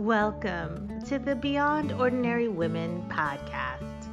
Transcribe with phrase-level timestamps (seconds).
[0.00, 4.08] Welcome to the Beyond Ordinary Women podcast.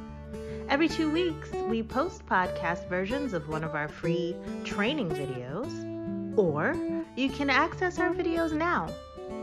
[0.68, 6.76] Every two weeks, we post podcast versions of one of our free training videos, or
[7.16, 8.90] you can access our videos now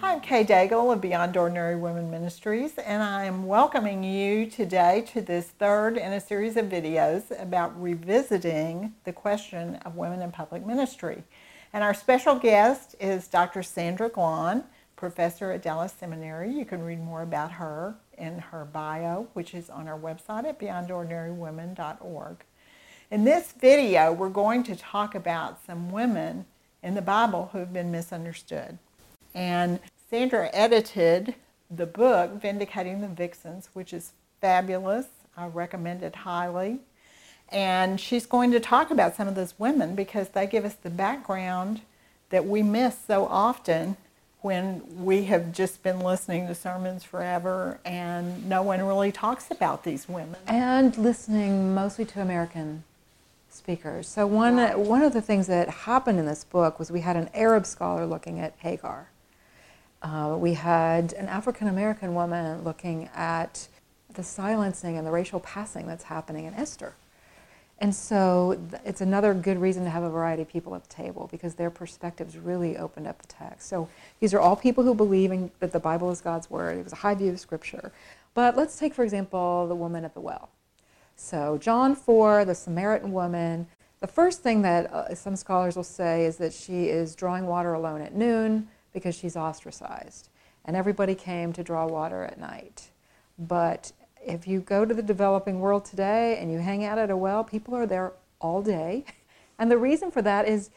[0.01, 5.21] Hi, I'm Kay Daigle of Beyond Ordinary Women Ministries, and I'm welcoming you today to
[5.21, 10.65] this third in a series of videos about revisiting the question of women in public
[10.65, 11.25] ministry.
[11.73, 13.65] And our special guest is Dr.
[13.65, 14.63] Sandra Glahn,
[14.95, 16.53] professor at Dallas Seminary.
[16.53, 20.61] You can read more about her in her bio, which is on our website at
[20.61, 22.37] beyondordinarywomen.org.
[23.11, 26.47] In this video, we're going to talk about some women
[26.85, 28.79] in the Bible who have been misunderstood.
[29.39, 29.79] And
[30.11, 31.37] Sandra edited
[31.71, 35.07] the book, Vindicating the Vixens, which is fabulous.
[35.37, 36.81] I recommend it highly.
[37.51, 40.91] And she's going to talk about some of those women because they give us the
[40.91, 41.83] background
[42.31, 43.97] that we miss so often
[44.41, 49.85] when we have just been listening to sermons forever and no one really talks about
[49.85, 50.41] these women.
[50.49, 52.83] And listening mostly to American
[53.51, 54.09] speakers.
[54.09, 54.77] So one right.
[54.77, 58.05] one of the things that happened in this book was we had an Arab scholar
[58.05, 59.11] looking at Hagar
[60.03, 63.69] uh, we had an African American woman looking at
[64.15, 66.95] the silencing and the racial passing that's happening in Esther.
[67.81, 71.29] And so it's another good reason to have a variety of people at the table
[71.31, 73.69] because their perspectives really opened up the text.
[73.69, 73.89] So
[74.19, 76.79] these are all people who believe in, that the Bible is God's word.
[76.79, 77.93] It was a high view of Scripture.
[78.35, 80.49] But let's take, for example, the woman at the well.
[81.15, 83.69] So, John 4, the Samaritan woman,
[84.01, 87.75] the first thing that uh, some scholars will say is that she is drawing water
[87.75, 90.29] alone at noon because she's ostracized.
[90.65, 92.91] And everybody came to draw water at night.
[93.39, 93.93] But
[94.25, 97.45] if you go to the developing world today and you hang out at a well,
[97.45, 99.05] people are there all day.
[99.61, 100.71] And the reason for that is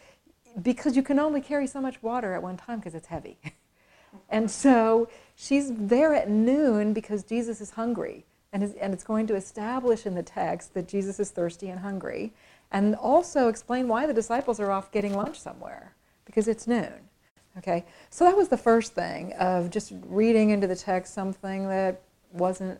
[0.59, 3.38] because you can only carry so much water at one time because it's heavy.
[4.30, 8.25] and so she's there at noon because Jesus is hungry.
[8.52, 11.81] And, is, and it's going to establish in the text that Jesus is thirsty and
[11.81, 12.34] hungry.
[12.72, 15.94] And also explain why the disciples are off getting lunch somewhere
[16.25, 17.11] because it's noon.
[17.57, 22.01] Okay, so that was the first thing of just reading into the text something that
[22.31, 22.79] wasn't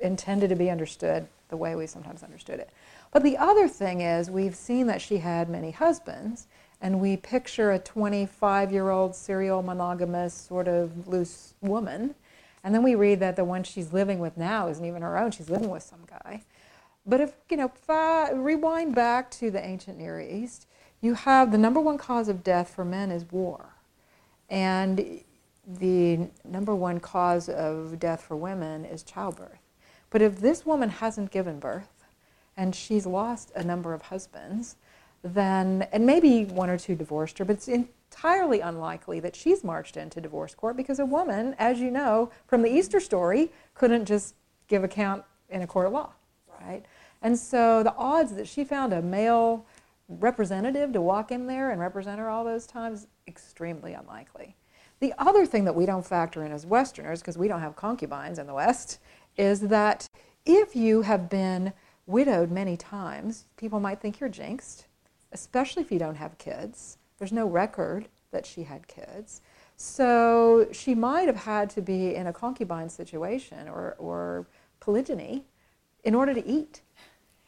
[0.00, 2.70] intended to be understood the way we sometimes understood it.
[3.12, 6.46] But the other thing is, we've seen that she had many husbands,
[6.80, 12.14] and we picture a 25 year old serial monogamous, sort of loose woman.
[12.64, 15.30] And then we read that the one she's living with now isn't even her own,
[15.30, 16.42] she's living with some guy.
[17.04, 17.70] But if, you know,
[18.32, 20.66] rewind back to the ancient Near East,
[21.00, 23.74] you have the number one cause of death for men is war.
[24.52, 25.24] And
[25.66, 29.58] the number one cause of death for women is childbirth.
[30.10, 32.04] But if this woman hasn't given birth
[32.54, 34.76] and she's lost a number of husbands,
[35.22, 39.96] then, and maybe one or two divorced her, but it's entirely unlikely that she's marched
[39.96, 44.34] into divorce court because a woman, as you know from the Easter story, couldn't just
[44.68, 46.10] give account in a court of law,
[46.60, 46.82] right?
[47.22, 49.64] And so the odds that she found a male
[50.08, 54.56] representative to walk in there and represent her all those times extremely unlikely.
[55.00, 58.38] The other thing that we don't factor in as Westerners, because we don't have concubines
[58.38, 58.98] in the West,
[59.36, 60.06] is that
[60.46, 61.72] if you have been
[62.06, 64.86] widowed many times, people might think you're jinxed,
[65.32, 66.98] especially if you don't have kids.
[67.18, 69.40] There's no record that she had kids.
[69.76, 74.46] So she might have had to be in a concubine situation or, or
[74.80, 75.44] polygyny
[76.04, 76.82] in order to eat.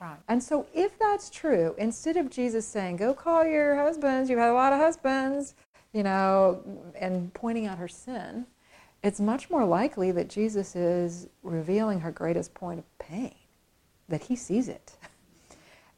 [0.04, 0.18] Right.
[0.28, 4.50] And so, if that's true, instead of Jesus saying, Go call your husbands, you've had
[4.50, 5.54] a lot of husbands,
[5.94, 6.62] you know,
[6.94, 8.44] and pointing out her sin,
[9.02, 13.34] it's much more likely that Jesus is revealing her greatest point of pain,
[14.10, 14.92] that he sees it.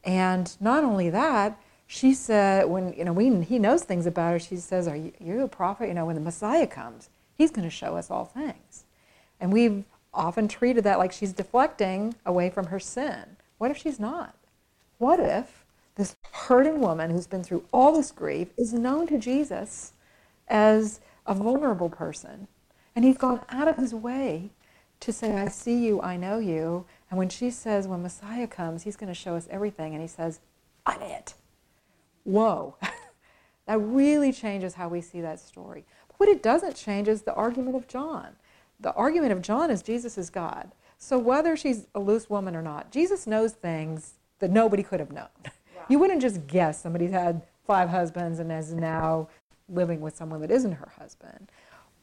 [0.05, 4.39] And not only that, she said, when, you know, we, he knows things about her,
[4.39, 5.89] she says, Are you, you a prophet?
[5.89, 8.85] You know, when the Messiah comes, he's going to show us all things.
[9.41, 13.36] And we've often treated that like she's deflecting away from her sin.
[13.57, 14.35] What if she's not?
[14.97, 19.93] What if this hurting woman who's been through all this grief is known to Jesus
[20.47, 22.47] as a vulnerable person?
[22.95, 24.51] And he's gone out of his way
[24.99, 26.85] to say, I see you, I know you.
[27.09, 30.07] And when she says, when Messiah comes, he's going to show us everything, and he
[30.07, 30.39] says,
[30.85, 31.35] I'm it.
[32.23, 32.75] Whoa.
[33.67, 35.85] that really changes how we see that story.
[36.07, 38.29] But what it doesn't change is the argument of John.
[38.79, 40.71] The argument of John is Jesus is God.
[40.97, 45.11] So whether she's a loose woman or not, Jesus knows things that nobody could have
[45.11, 45.29] known.
[45.89, 49.29] You wouldn't just guess somebody's had five husbands and is now
[49.69, 51.49] living with someone that isn't her husband.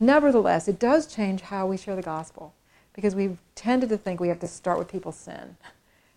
[0.01, 2.55] Nevertheless, it does change how we share the gospel
[2.95, 5.57] because we've tended to think we have to start with people's sin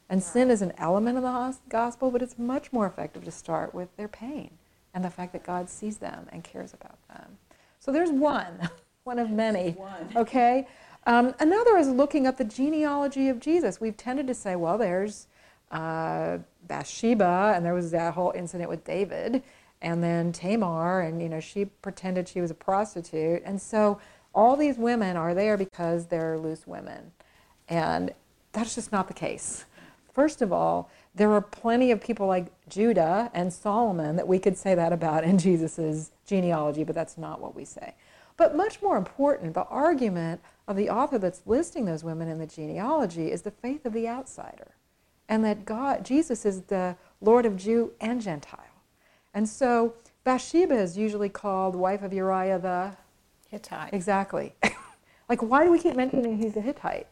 [0.10, 3.74] And sin is an element of the gospel, but it's much more effective to start
[3.76, 4.52] with their pain
[4.94, 7.38] and the fact that God sees them and cares about them.
[7.80, 8.70] So there's one,
[9.04, 9.72] one of many.
[9.72, 10.10] One.
[10.16, 10.68] Okay?
[11.08, 13.80] Um, another is looking up the genealogy of Jesus.
[13.80, 15.28] We've tended to say, well, there's
[15.72, 19.42] uh, Bathsheba, and there was that whole incident with David,
[19.82, 24.02] and then Tamar, and you know she pretended she was a prostitute, and so
[24.36, 27.14] all these women are there because they're loose women,
[27.70, 28.14] and
[28.52, 29.64] that's just not the case.
[30.14, 34.58] First of all, there are plenty of people like Judah and Solomon that we could
[34.58, 37.94] say that about in Jesus' genealogy, but that's not what we say.
[38.38, 42.46] But much more important, the argument of the author that's listing those women in the
[42.46, 44.76] genealogy is the faith of the outsider,
[45.28, 48.60] and that God, Jesus is the Lord of Jew and Gentile.
[49.34, 52.92] And so Bathsheba is usually called wife of Uriah the
[53.50, 53.94] Hittite.
[53.94, 54.54] Exactly.
[55.30, 57.08] like, why do we keep mentioning he's a Hittite?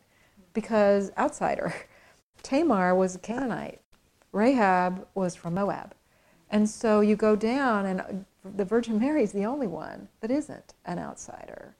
[0.54, 1.74] Because outsider.
[2.44, 3.82] Tamar was a Canaanite.
[4.32, 5.96] Rahab was from Moab.
[6.52, 8.26] And so you go down, and
[8.56, 11.76] the Virgin Mary is the only one that isn't an outsider.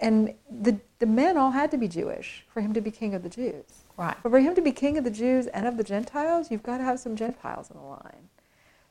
[0.00, 3.22] And the, the men all had to be Jewish for him to be king of
[3.22, 3.64] the Jews.
[3.96, 4.16] Right.
[4.22, 6.78] But for him to be king of the Jews and of the Gentiles, you've got
[6.78, 8.28] to have some Gentiles in the line.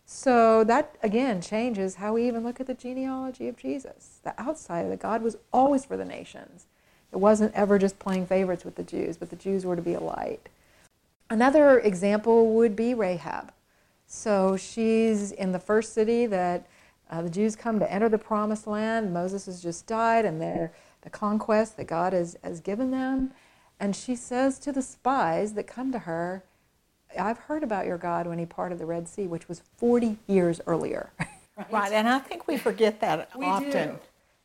[0.05, 4.19] So that again changes how we even look at the genealogy of Jesus.
[4.23, 6.65] The outsider, that God was always for the nations.
[7.11, 9.94] It wasn't ever just playing favorites with the Jews, but the Jews were to be
[9.94, 10.50] a light.
[11.29, 13.53] Another example would be Rahab.
[14.07, 16.67] So she's in the first city that
[17.13, 19.13] uh, the Jews come to enter the promised land.
[19.13, 23.31] Moses has just died, and they're the conquest that God has, has given them.
[23.80, 26.44] And she says to the spies that come to her,
[27.19, 30.60] I've heard about your God when he parted the Red Sea, which was 40 years
[30.65, 31.12] earlier.
[31.56, 31.71] right.
[31.71, 31.92] right.
[31.92, 33.89] And I think we forget that we often.
[33.89, 34.00] Do.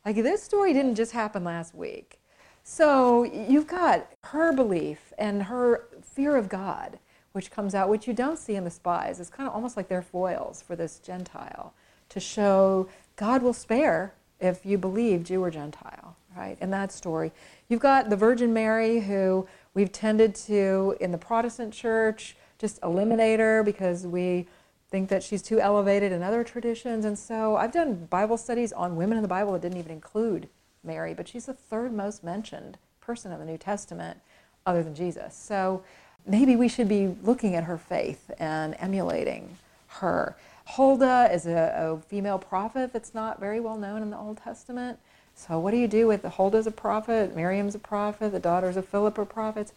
[0.05, 2.19] Like this story didn't just happen last week.
[2.63, 6.99] So you've got her belief and her fear of God,
[7.31, 9.19] which comes out, which you don't see in the spies.
[9.19, 11.73] It's kind of almost like they're foils for this Gentile
[12.09, 16.57] to show God will spare if you believe Jew or Gentile, right?
[16.61, 17.31] In that story.
[17.67, 23.39] You've got the Virgin Mary, who we've tended to, in the Protestant church, just eliminate
[23.39, 24.47] her because we
[24.89, 27.05] think that she's too elevated in other traditions.
[27.05, 30.49] And so I've done Bible studies on women in the Bible that didn't even include
[30.83, 34.19] Mary, but she's the third most mentioned person in the New Testament
[34.65, 35.35] other than Jesus.
[35.35, 35.83] So
[36.25, 39.57] maybe we should be looking at her faith and emulating
[39.87, 40.35] her.
[40.69, 44.99] Huldah is a, a female prophet that's not very well known in the Old Testament.
[45.35, 48.87] So what do you do with Huldah's a prophet, Miriam's a prophet, the daughters of
[48.87, 49.73] Philip are prophets?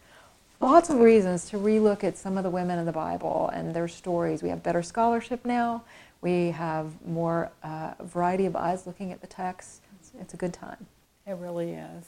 [0.59, 3.87] Lots of reasons to relook at some of the women in the Bible and their
[3.87, 4.43] stories.
[4.43, 5.83] We have better scholarship now.
[6.21, 9.81] We have more uh, variety of eyes looking at the text.
[9.99, 10.85] It's, it's a good time.
[11.25, 12.05] It really is.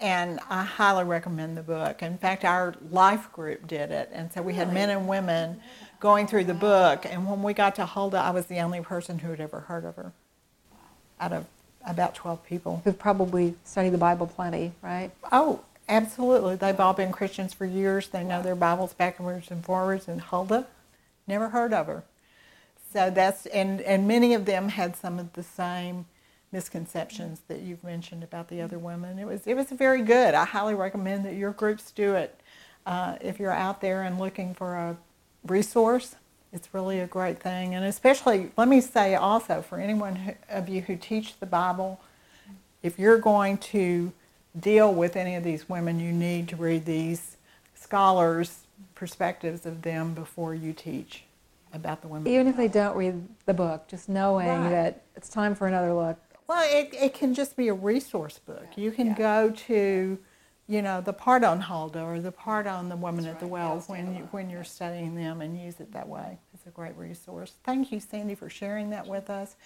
[0.00, 2.02] And I highly recommend the book.
[2.02, 4.10] In fact, our life group did it.
[4.12, 5.60] And so we had men and women
[5.98, 7.04] going through the book.
[7.04, 9.84] And when we got to Huldah, I was the only person who had ever heard
[9.84, 10.12] of her
[11.20, 11.46] out of
[11.86, 12.80] about 12 people.
[12.84, 15.10] Who've probably studied the Bible plenty, right?
[15.32, 16.56] Oh, absolutely.
[16.56, 18.08] They've all been Christians for years.
[18.08, 20.06] They know their Bibles backwards and forwards.
[20.06, 20.66] And Huldah,
[21.26, 22.04] never heard of her.
[22.92, 26.06] So that's, and, and many of them had some of the same
[26.52, 29.18] misconceptions that you've mentioned about the other women.
[29.18, 30.34] It was it was very good.
[30.34, 32.38] I highly recommend that your groups do it.
[32.86, 34.96] Uh, if you're out there and looking for a
[35.46, 36.16] resource,
[36.52, 37.74] it's really a great thing.
[37.74, 42.00] And especially, let me say also for anyone who, of you who teach the Bible,
[42.82, 44.12] if you're going to
[44.58, 47.36] deal with any of these women, you need to read these
[47.74, 48.60] scholars'
[48.94, 51.24] perspectives of them before you teach
[51.74, 52.32] about the women.
[52.32, 54.70] Even if they don't read the book, just knowing right.
[54.70, 56.16] that it's time for another look
[56.48, 58.66] well, it, it can just be a resource book.
[58.76, 59.18] You can yeah.
[59.18, 60.18] go to,
[60.66, 63.46] you know, the part on Huldah or the part on the woman That's at the
[63.46, 66.38] well when you, when you're studying them and use it that way.
[66.54, 67.54] It's a great resource.
[67.64, 69.56] Thank you, Sandy, for sharing that with us.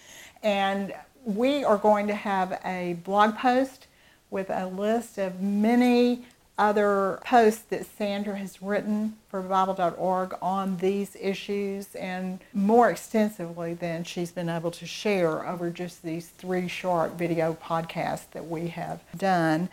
[0.42, 0.92] And
[1.24, 3.86] we are going to have a blog post
[4.30, 6.24] with a list of many
[6.62, 14.04] other posts that Sandra has written for Bible.org on these issues and more extensively than
[14.04, 19.00] she's been able to share over just these three short video podcasts that we have
[19.16, 19.68] done.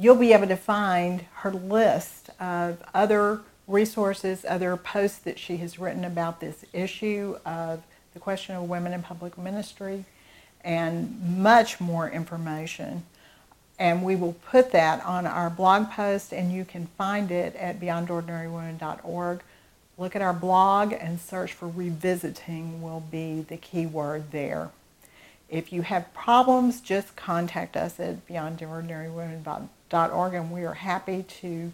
[0.00, 5.78] You'll be able to find her list of other resources, other posts that she has
[5.78, 10.04] written about this issue of the question of women in public ministry,
[10.64, 13.04] and much more information
[13.78, 17.78] and we will put that on our blog post and you can find it at
[17.78, 19.42] beyondordinarywomen.org.
[19.98, 24.70] Look at our blog and search for revisiting will be the key word there.
[25.48, 31.72] If you have problems, just contact us at beyondordinarywomen.org and we are happy to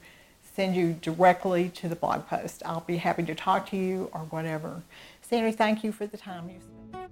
[0.55, 2.63] send you directly to the blog post.
[2.67, 4.83] I'll be happy to talk to you or whatever.
[5.23, 7.11] sandy thank you for the time you spent.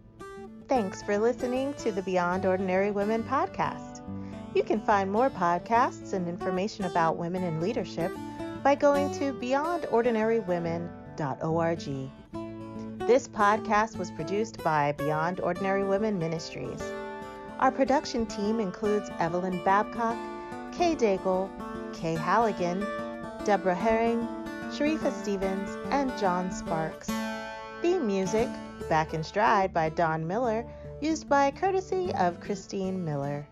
[0.68, 3.89] Thanks for listening to the Beyond Ordinary Women podcast.
[4.52, 8.10] You can find more podcasts and information about women in leadership
[8.64, 12.10] by going to beyondordinarywomen.org.
[13.06, 16.82] This podcast was produced by Beyond Ordinary Women Ministries.
[17.60, 20.18] Our production team includes Evelyn Babcock,
[20.72, 21.48] Kay Daigle,
[21.92, 22.80] Kay Halligan,
[23.44, 24.26] Deborah Herring,
[24.70, 27.08] Sharifa Stevens, and John Sparks.
[27.82, 28.48] Theme music,
[28.88, 30.66] Back in Stride by Don Miller,
[31.00, 33.46] used by courtesy of Christine Miller.